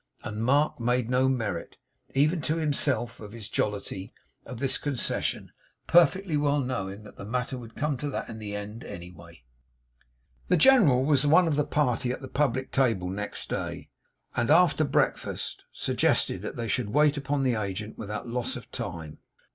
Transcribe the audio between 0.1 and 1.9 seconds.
And Mark made no merit,